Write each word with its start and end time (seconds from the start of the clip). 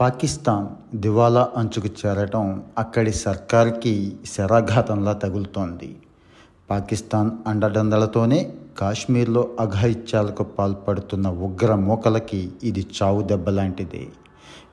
పాకిస్తాన్ 0.00 0.66
దివాలా 0.94 1.42
అంచుకు 1.56 1.90
చేరటం 2.00 2.62
అక్కడి 2.78 3.12
సర్కార్కి 3.12 3.92
శరాఘాతంలా 4.26 5.12
తగులుతోంది. 5.12 5.90
పాకిస్తాన్ 6.70 7.30
అండదండలతోనే 7.46 8.40
కాశ్మీర్లో 8.78 9.42
అఘాయిత్యాలకు 9.60 10.44
పాల్పడుతున్న 10.58 11.28
ఉగ్ర 11.46 11.74
మూకలకి 11.74 12.40
ఇది 12.62 12.86
చావు 12.96 13.22
దెబ్బలాంటిదే 13.22 14.04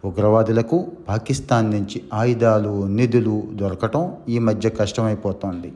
ఉగ్రవాదులకు 0.05 0.91
పాకిస్తాన్ 1.09 1.71
నుంచి 1.71 2.03
ఆయుధాలు 2.13 2.73
నిధులు 2.97 3.43
దొరకటం 3.53 4.03
ఈ 4.29 4.39
మధ్య 4.39 4.69
కష్టమైపోతోంది. 4.69 5.71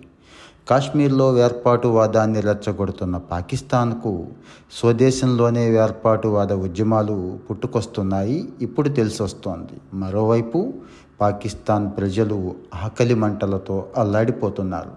కాశ్మీర్లో 0.70 1.32
వేర్పాటువాదాన్ని 1.32 2.40
రెచ్చగొడుతున్న 2.42 3.18
పాకిస్తాన్కు 3.18 4.28
స్వదేశంలోనే 4.72 5.70
వేర్పాటువాద 5.70 6.54
ఉద్యమాలు 6.54 7.40
పుట్టుకొస్తున్నాయి. 7.50 8.50
ఇప్పుడు 8.62 8.90
తెలిసొస్తోంది. 8.90 9.76
మరోవైపు 9.94 10.74
పాకిస్తాన్ 11.22 11.92
ప్రజలు 11.98 12.56
ఆకలి 12.84 13.16
మంటలతో 13.16 13.86
అల్లాడిపోతున్నారు. 13.98 14.94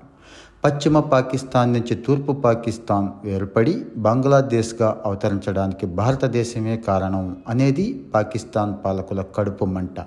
పశ్చిమ 0.65 1.01
పాకిస్తాన్ 1.01 1.73
నుంచి 1.73 1.95
తూర్పు 1.95 2.32
పాకిస్తాన్ 2.32 3.09
వేరుపడి 3.24 3.85
బంగ్లాదేశ్గా 3.96 4.88
అవతరించడానికి 5.05 5.87
భారతదేశమే 5.87 6.77
కారణం 6.77 7.37
అనేది 7.48 8.05
పాకిస్తాన్ 8.15 8.74
పాలకుల 8.85 9.23
కడుపు 9.37 9.65
మంట. 9.65 10.01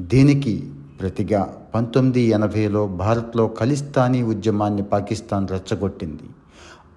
దీనికి 0.00 0.54
ప్రతిగా 1.00 1.40
పంతొమ్మిది 1.74 2.20
ఎనభైలో 2.20 2.86
భారత్లో 2.86 3.44
ఖలిస్తానీ 3.60 4.22
ఉద్యమాన్ని 4.22 4.82
పాకిస్తాన్ 4.82 5.48
రెచ్చగొట్టింది. 5.48 6.26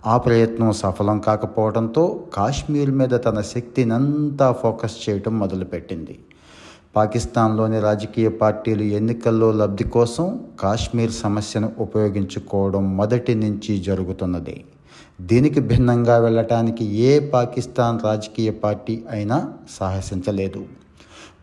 ఆ 0.06 0.18
ప్రయత్నం 0.18 0.72
సఫలం 0.72 1.20
కాకపోవడంతో 1.20 2.24
కాశ్మీర్ 2.34 2.92
మీద 2.92 3.10
తన 3.10 3.42
శక్తినంతా 3.42 4.52
ఫోకస్ 4.52 4.98
చేయటం 5.04 5.40
మొదలుపెట్టింది. 5.40 6.20
పాకిస్తాన్లోని 6.96 7.80
రాజకీయ 7.80 8.30
పార్టీలు 8.42 8.84
ఎన్నికల్లో 8.84 9.52
లబ్ధి 9.52 9.84
కోసం 9.84 10.40
కాశ్మీర్ 10.60 11.12
సమస్యను 11.12 11.72
ఉపయోగించుకోవడం 11.80 12.98
మొదటి 12.98 13.36
నుంచి 13.36 13.78
జరుగుతున్నది. 13.78 14.58
దీనికి 15.22 15.60
భిన్నంగా 15.60 16.17
వెళ్ళటానికి 16.17 16.86
ఏ 16.86 17.20
పాకిస్తాన్ 17.30 18.00
రాజకీయ 18.04 18.52
పార్టీ 18.52 19.04
అయినా 19.12 19.54
సాహసించలేదు. 19.80 20.64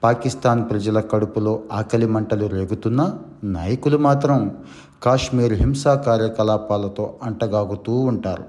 పాకిస్తాన్ 0.03 0.71
ప్రజల 0.71 1.01
కడుపులో 1.01 1.63
ఆకలి 1.73 2.07
మంటలు 2.07 2.47
రేగుతున్నా 2.47 3.19
నాయకులు 3.45 3.99
మాత్రం 3.99 4.57
కాశ్మీర్ 5.03 5.53
హింసా 5.53 5.95
కార్యకలాపాలతో 5.95 7.15
అంటగాగుతూ 7.23 7.93
ఉంటారు. 7.93 8.45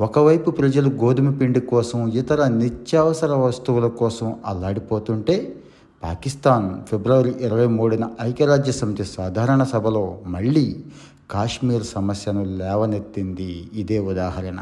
ఒకవైపు 0.00 0.50
ప్రజలు 0.50 0.88
గోధుమ 0.88 1.30
పిండి 1.30 1.60
కోసం 1.60 2.08
ఇతర 2.08 2.48
నిత్యావసర 2.48 3.32
వస్తువుల 3.34 3.86
కోసం 3.86 4.36
అల్లాడిపోతుంటే 4.46 5.56
పాకిస్తాన్ 6.04 6.84
ఫిబ్రవరి 6.90 7.34
ఇరవై 7.40 7.66
మూడున 7.66 8.10
ఐక్యరాజ్య 8.20 8.72
సమితి 8.72 9.04
సాధారణ 9.04 9.62
సభలో 9.62 10.18
మళ్ళీ 10.26 10.84
కాశ్మీర్ 11.30 11.84
సమస్యను 11.84 12.44
లేవనెత్తింది. 12.44 13.68
ఇదే 13.74 13.98
ఉదాహరణ. 13.98 14.60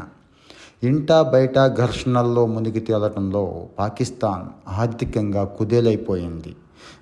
ఇంటా 0.85 1.17
బయట 1.33 1.57
ఘర్షణల్లో 1.77 2.45
మునిగి 2.45 2.79
తేలటంలో 2.79 3.43
పాకిస్తాన్ 3.79 4.45
ఆర్థికంగా 4.79 5.43
కుదేలైపోయింది. 5.57 6.51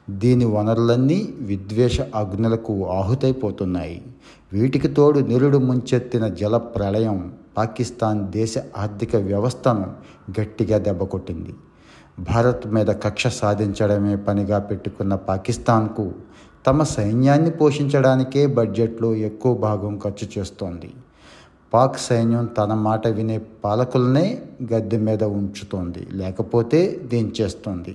దీని 0.09 0.45
వనరులన్నీ 0.45 1.19
విద్వేష 1.41 1.97
అగ్నులకు 2.15 2.73
ఆహుతైపోతున్నాయి. 2.89 4.01
వీటికి 4.53 4.87
తోడు 4.87 5.19
నిరుడు 5.19 5.57
ముంచెత్తిన 5.57 6.27
జల 6.41 6.57
ప్రళయం 6.57 7.17
పాకిస్తాన్ 7.57 8.21
దేశ 8.31 8.53
ఆర్థిక 8.77 9.15
వ్యవస్థను 9.15 9.87
గట్టిగా 10.39 10.77
దెబ్బకొట్టింది. 10.77 11.53
భారత్ 12.19 12.67
మీద 12.67 12.89
కక్ష 13.05 13.27
సాధించడమే 13.27 14.15
పనిగా 14.27 14.59
పెట్టుకున్న 14.59 15.15
పాకిస్తాన్కు 15.29 16.05
తమ 16.67 16.83
సైన్యాన్ని 16.97 17.51
పోషించడానికే 17.51 18.43
బడ్జెట్లో 18.57 19.09
ఎక్కువ 19.29 19.53
భాగం 19.67 19.93
ఖర్చు 20.03 20.27
చేస్తోంది. 20.37 20.89
పాక్ 21.73 21.99
సైన్యం 21.99 22.45
తన 22.57 22.73
మాట 22.87 23.07
వినే 23.07 23.37
పాలకులనే 23.63 24.25
గద్దె 24.73 24.97
మీద 24.97 25.23
ఉంచుతోంది 25.23 26.07
లేకపోతే 26.11 26.79
దించేస్తోంది. 27.03 27.93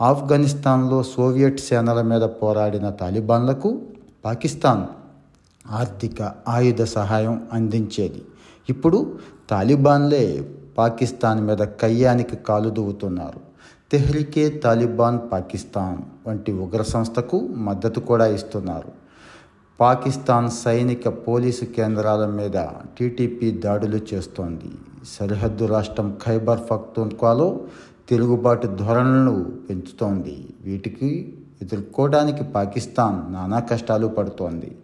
ఆఫ్ఘనిస్తాన్లో 0.00 1.02
సోవియట్ 1.02 1.60
సేనల 1.60 2.02
మీద 2.02 2.22
పోరాడిన 2.22 2.88
తాలిబాన్లకు 3.00 3.70
పాకిస్తాన్ 4.24 4.84
ఆర్థిక 5.70 6.18
ఆయుధ 6.48 6.82
సహాయం 6.96 7.36
అందించేది. 7.52 8.22
ఇప్పుడు 8.68 8.98
తాలిబాన్లే 9.50 10.24
పాకిస్తాన్ 10.78 11.40
మీద 11.46 11.62
కయ్యానికి 11.80 12.36
కాలు 12.36 12.70
దువ్వుతున్నారు 12.70 13.40
తెహ్రికే 13.92 14.44
తాలిబాన్ 14.64 15.18
పాకిస్తాన్ 15.32 15.98
వంటి 16.26 16.52
ఉగ్ర 16.52 16.82
సంస్థకు 16.82 17.38
మద్దతు 17.66 18.00
కూడా 18.00 18.26
ఇస్తున్నారు. 18.26 18.90
పాకిస్తాన్ 19.80 20.50
సైనిక 20.50 21.08
పోలీసు 21.08 21.64
కేంద్రాల 21.64 22.26
మీద 22.26 22.58
టీటీపీ 22.98 23.50
దాడులు 23.50 23.98
చేస్తోంది. 24.14 24.70
సరిహద్దు 25.06 25.64
రాష్ట్రం 25.64 26.18
ఖైబర్ 26.26 26.60
పఖ్తూన్ఖ్వాలో 26.70 27.60
తిరుగుబాటు 28.08 28.66
ధోరణులను 28.66 29.34
పెంచుతోంది. 29.70 30.48
వీటికి 30.60 31.34
ఎదుర్కోవడానికి 31.62 32.44
పాకిస్తాన్ 32.44 33.32
నానా 33.32 33.60
కష్టాలు 33.60 34.06
పడుతోంది. 34.06 34.76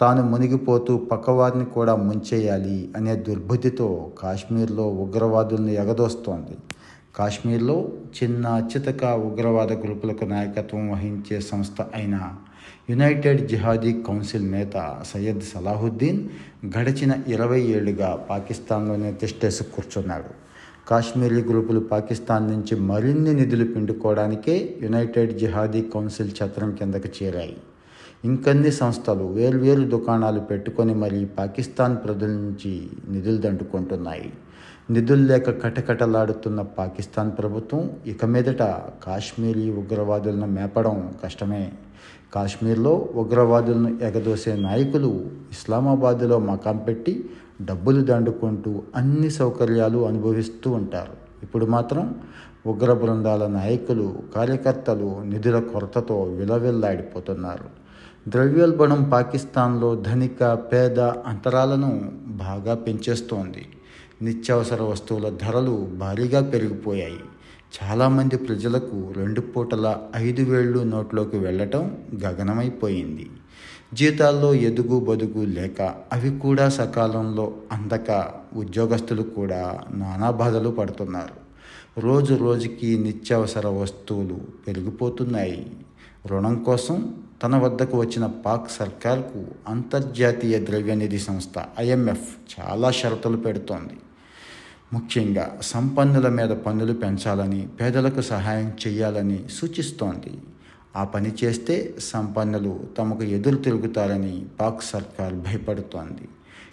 తాను 0.00 0.22
మునిగిపోతూ 0.22 0.96
పక్కవారిని 0.98 1.64
కూడా 1.64 1.96
ముంచేయాలి 1.96 2.92
అనే 2.96 3.14
దుర్బుద్ధితో 3.16 4.10
కాశ్మీర్లో 4.18 4.86
ఉగ్రవాదులను 4.88 5.70
ఎగదోస్తోంది. 5.70 6.56
కాశ్మీర్లో 7.16 7.88
చిన్న 8.16 8.68
చితక 8.70 9.04
ఉగ్రవాద 9.04 9.72
గ్రూపులకు 9.72 10.24
నాయకత్వం 10.24 10.90
వహించే 10.90 11.40
సంస్థ 11.40 11.80
అయిన 11.94 12.16
యునైటెడ్ 12.90 13.48
జిహాదీ 13.48 13.92
కౌన్సిల్ 13.92 14.52
నేత 14.52 15.02
సయ్యద్ 15.12 15.40
సలాహుద్దీన్ 15.40 16.20
గడిచిన 16.78 17.12
ఇరవై 17.28 17.60
ఏళ్ళుగా 17.60 18.26
పాకిస్తాన్లోనే 18.30 19.12
తిష్టేసి 19.12 19.64
కూర్చున్నాడు. 19.64 20.30
కాశ్మీరీ 20.88 21.42
గ్రూపులు 21.42 21.80
పాకిస్తాన్ 21.80 22.46
నుంచి 22.50 22.76
మరిన్ని 22.80 23.34
నిధులు 23.34 23.64
పిండుకోవడానికే 23.64 24.78
యునైటెడ్ 24.82 25.38
జిహాదీ 25.38 25.82
కౌన్సిల్ 25.82 26.30
ఛత్రం 26.38 26.74
కిందకు 26.74 27.10
చేరాయి. 27.18 27.56
ఇంకన్ని 28.24 28.72
సంస్థలు 28.72 29.24
వేర్వేరు 29.24 29.80
దుకాణాలు 29.80 30.40
పెట్టుకొని 30.40 30.94
మరి 30.94 31.24
పాకిస్తాన్ 31.24 31.96
ప్రజల 32.04 32.26
నుంచి 32.26 32.72
నిధులు 33.08 33.36
దండుకుంటున్నాయి? 33.36 34.32
నిధులు 34.90 35.22
లేక 35.22 35.62
కటకటలాడుతున్న 35.62 36.62
పాకిస్తాన్ 36.62 37.32
ప్రభుత్వం 37.38 37.90
ఇక 38.06 38.24
మీదట 38.24 38.62
కాశ్మీరీ 39.04 39.70
ఉగ్రవాదులను 39.70 40.46
మేపడం 40.46 41.14
కష్టమే. 41.24 41.72
కాశ్మీర్లో 42.34 43.08
ఉగ్రవాదులను 43.14 43.98
ఎగదోసే 44.02 44.56
నాయకులు 44.56 45.30
ఇస్లామాబాద్లో 45.50 46.38
మకాం 46.38 46.76
పెట్టి 46.76 47.30
డబ్బులు 47.62 48.04
దండుకుంటూ 48.04 48.82
అన్ని 48.96 49.30
సౌకర్యాలు 49.30 50.06
అనుభవిస్తూ 50.06 50.70
ఉంటారు. 50.70 51.12
ఇప్పుడు 51.42 51.66
మాత్రం 51.66 52.14
ఉగ్ర 52.66 52.92
బృందాల 52.92 53.46
నాయకులు 53.46 54.14
కార్యకర్తలు 54.36 55.22
నిధుల 55.24 55.58
కొరతతో 55.60 56.22
విలవిల్లాడిపోతున్నారు. 56.22 57.64
ద్రవ్యోల్బణం 58.30 59.10
పాకిస్తాన్లో 59.10 59.94
ధనిక 59.94 60.44
పేద 60.54 61.00
అంతరాలను 61.00 62.12
బాగా 62.26 62.74
పెంచేస్తోంది. 62.74 63.66
నిత్యావసర 64.22 64.82
వస్తువుల 64.82 65.28
ధరలు 65.28 65.88
భారీగా 65.92 66.40
పెరిగిపోయాయి. 66.42 67.20
చాలామంది 67.76 68.36
ప్రజలకు 68.36 69.12
రెండు 69.16 69.40
పూటల 69.40 69.96
ఐదు 70.16 70.42
వేళ్ళు 70.42 70.78
నోట్లోకి 70.78 71.38
వెళ్ళటం 71.38 71.96
గగనమైపోయింది. 72.24 73.30
జీతాల్లో 73.94 74.54
ఎదుగు 74.54 75.00
బదుగు 75.00 75.44
లేక 75.44 75.94
అవి 76.12 76.38
కూడా 76.38 76.68
సకాలంలో 76.68 77.54
అందక 77.72 78.30
ఉద్యోగస్తులు 78.54 79.22
కూడా 79.22 79.80
నానా 79.94 80.30
బాధలు 80.30 80.68
పడుతున్నారు. 80.68 81.48
రోజు 82.00 82.34
రోజుకి 82.34 82.98
నిత్యావసర 82.98 83.66
వస్తువులు 83.66 84.40
పెరిగిపోతున్నాయి. 84.66 85.66
రుణం 86.26 86.62
కోసం 86.62 87.14
తన 87.42 87.56
వద్దకు 87.56 88.00
వచ్చిన 88.00 88.26
పాక్ 88.26 88.70
సర్కార్కు 88.70 89.44
అంతర్జాతీయ 89.68 90.58
ద్రవ్యనిధి 90.64 91.18
సంస్థ 91.18 91.54
ఐఎంఎఫ్ 91.78 92.60
చాలా 92.60 92.90
షరతులు 92.90 93.36
పెడుతోంది. 93.36 93.96
ముఖ్యంగా 94.92 95.58
సంపన్నుల 95.62 96.28
మీద 96.28 96.48
పన్నులు 96.48 96.92
పెంచాలని 96.92 97.68
పేదలకు 97.80 98.20
సహాయం 98.20 98.72
చేయాలని 98.86 99.44
సూచిస్తోంది. 99.52 100.32
ఆ 100.96 101.04
పని 101.04 101.32
చేస్తే 101.44 101.94
సంపన్నులు 101.98 102.80
తమకు 102.98 103.22
ఎదురు 103.22 103.56
తిరుగుతారని 103.56 104.46
పాక్ 104.60 104.82
సర్కార్ 104.82 105.34
భయపడుతోంది. 105.34 106.28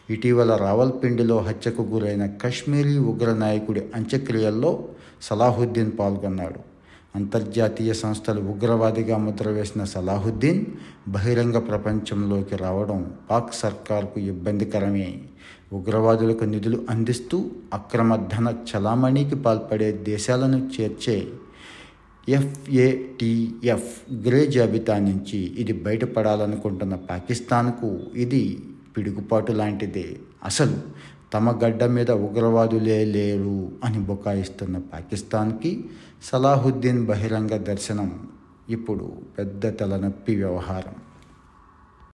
ఇటీవల 0.09 0.55
రావల్పిండిలో 0.55 1.37
హత్యకు 1.37 1.81
గురైన 1.81 2.25
కశ్మీరీ 2.25 2.97
ఉగ్ర 2.97 3.33
నాయకుడి 3.33 3.83
అంత్యక్రియల్లో 3.95 4.85
సలాహుద్దీన్ 5.21 5.91
పాల్గొన్నాడు. 5.99 6.74
అంతర్జాతీయ 7.17 7.91
సంస్థలు 7.93 8.41
ఉగ్రవాదిగా 8.53 9.17
ముద్ర 9.25 9.47
వేసిన 9.49 9.83
సలాహుద్దీన్ 9.93 10.61
బహిరంగ 11.15 11.57
ప్రపంచంలోకి 11.69 12.55
రావడం 12.55 12.99
పాక్ 13.29 13.53
సర్కార్కు 13.53 14.17
ఇబ్బందికరమే. 14.31 15.09
ఉగ్రవాదులకు 15.73 16.43
నిధులు 16.43 16.79
అందిస్తూ 16.89 17.37
అక్రమ 17.73 18.15
ధన 18.33 18.47
చలామణికి 18.69 19.37
పాల్పడే 19.45 19.89
దేశాలను 20.11 20.59
చేర్చే 20.75 21.17
ఎఫ్ఏటిఎఫ్ 22.27 23.91
గ్రే 24.27 24.41
జాబితా 24.45 24.95
నుంచి 25.07 25.39
ఇది 25.61 25.73
బయటపడాలనుకుంటున్న 25.87 26.95
పాకిస్తాన్కు 27.09 27.89
ఇది 28.15 28.43
పిడుగుపాటు 28.97 29.51
లాంటిదే. 29.51 30.07
అసలు 30.45 30.77
తమ 31.33 31.51
గడ్డ 31.63 31.83
మీద 31.83 32.11
ఉగ్రవాదులే 32.11 33.05
లేరు 33.05 33.71
అని 33.83 33.99
బుకాయిస్తున్న 33.99 34.77
పాకిస్తాన్కి 34.77 35.85
సలాహుద్దీన్ 36.23 37.05
బహిరంగ 37.05 37.57
దర్శనం 37.57 38.29
ఇప్పుడు 38.69 39.11
పెద్ద 39.37 39.79
తలనొప్పి 39.79 40.35
వ్యవహారం. 40.35 40.95